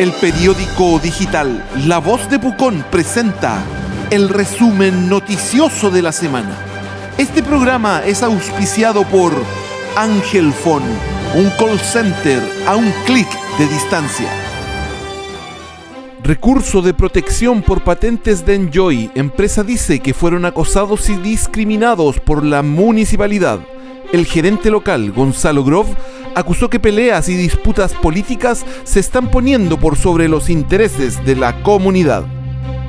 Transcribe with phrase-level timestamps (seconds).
[0.00, 3.62] El periódico digital La Voz de Pucón presenta
[4.10, 6.56] el resumen noticioso de la semana.
[7.18, 9.30] Este programa es auspiciado por
[9.96, 10.86] Ángel Phone,
[11.34, 13.28] un call center a un clic
[13.58, 14.30] de distancia.
[16.22, 19.10] Recurso de protección por patentes de Enjoy.
[19.14, 23.60] Empresa dice que fueron acosados y discriminados por la municipalidad.
[24.12, 25.94] El gerente local, Gonzalo Grove,
[26.34, 31.62] acusó que peleas y disputas políticas se están poniendo por sobre los intereses de la
[31.62, 32.24] comunidad.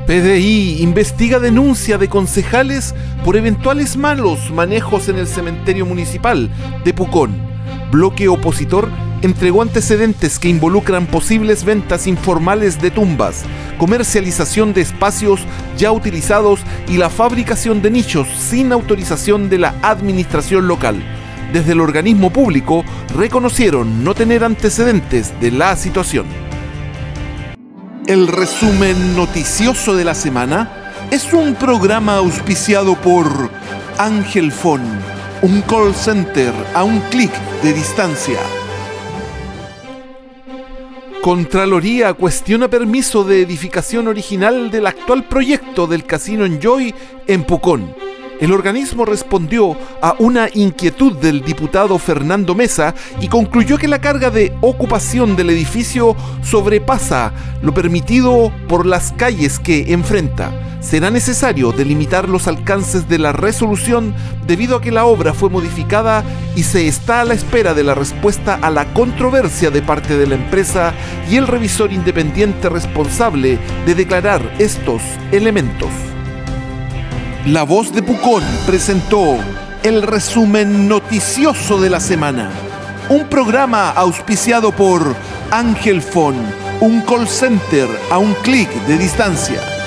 [0.08, 6.50] PDI investiga denuncia de concejales por eventuales malos manejos en el cementerio municipal
[6.84, 7.32] de Pucón.
[7.92, 8.90] Bloque opositor
[9.22, 13.44] entregó antecedentes que involucran posibles ventas informales de tumbas,
[13.78, 15.42] comercialización de espacios
[15.78, 21.02] ya utilizados y la fabricación de nichos sin autorización de la administración local.
[21.54, 22.86] Desde el organismo público
[23.16, 26.26] reconocieron no tener antecedentes de la situación.
[28.08, 33.52] El resumen noticioso de la semana es un programa auspiciado por
[33.98, 35.00] Ángel Phone,
[35.42, 38.40] un call center a un clic de distancia.
[41.22, 46.96] Contraloría cuestiona permiso de edificación original del actual proyecto del Casino Enjoy
[47.28, 48.11] en Pucón.
[48.42, 54.32] El organismo respondió a una inquietud del diputado Fernando Mesa y concluyó que la carga
[54.32, 62.28] de ocupación del edificio sobrepasa lo permitido por las calles que enfrenta será necesario delimitar
[62.28, 64.16] los alcances de la resolución
[64.48, 66.24] debido a que la obra fue modificada
[66.56, 70.26] y se está a la espera de la respuesta a la controversia de parte de
[70.26, 70.96] la empresa
[71.30, 76.11] y el revisor independiente responsable de declarar estos elementos.
[77.48, 79.36] La voz de Pucón presentó
[79.82, 82.52] el resumen noticioso de la semana,
[83.10, 85.16] un programa auspiciado por
[85.50, 86.36] Ángel Fon,
[86.82, 89.81] un call center a un clic de distancia.